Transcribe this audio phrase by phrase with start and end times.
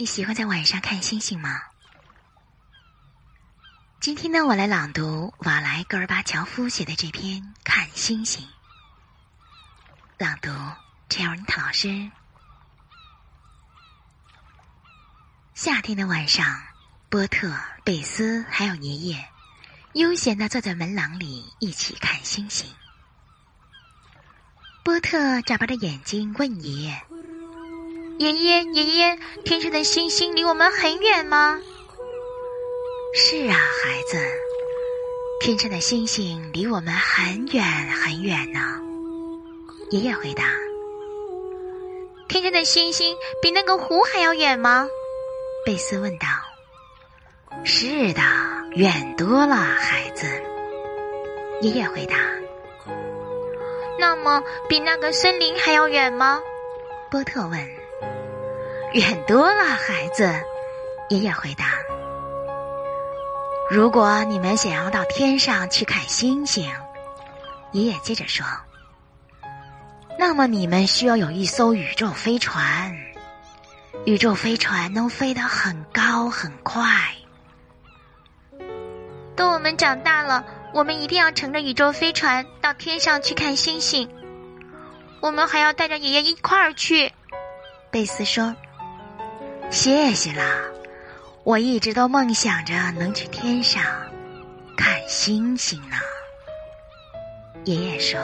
[0.00, 1.60] 你喜欢在晚上看星星吗？
[4.00, 8.42] 今天呢，我来朗读瓦莱·戈尔巴乔夫写的这篇《看星星》。
[10.16, 10.48] 朗读
[11.10, 12.10] c h e r n t 老师。
[15.52, 16.62] 夏天的晚上，
[17.10, 17.54] 波特、
[17.84, 19.28] 贝斯还有爷爷，
[19.92, 22.74] 悠闲的坐在门廊里一起看星星。
[24.82, 27.02] 波特眨巴着眼睛问爷爷
[28.20, 31.58] ：“爷爷，爷爷，天上的星星离我们很远吗
[33.16, 34.18] ？”“是啊，孩子，
[35.40, 38.60] 天上的星星离我们很远很远呢。”
[39.90, 40.44] 爷爷回答。
[42.28, 44.86] “天上的星星比那个湖还要远吗？”
[45.64, 46.26] 贝斯问道。
[47.64, 48.20] “是的，
[48.76, 50.26] 远多了，孩子。”
[51.62, 52.16] 爷爷回答。
[53.98, 56.42] 那么，比那个森林还要远吗？
[57.10, 57.79] 波特问。
[58.92, 60.28] 远多了，孩子。
[61.10, 61.64] 爷爷回答。
[63.70, 66.68] 如果你们想要到天上去看星星，
[67.72, 68.44] 爷爷接着说，
[70.18, 72.96] 那么你们需要有一艘宇宙飞船。
[74.06, 76.84] 宇宙飞船能飞得很高很快。
[79.36, 80.44] 等我们长大了。
[80.72, 84.08] 我们一定要乘着宇宙飞船到天上去看星星。
[85.20, 87.12] 我们还要带着爷爷一块儿去。
[87.90, 88.54] 贝斯说
[89.70, 90.44] ：“谢谢啦，
[91.44, 93.82] 我一直都梦想着能去天上
[94.76, 95.96] 看星星呢。”
[97.64, 98.20] 爷爷说。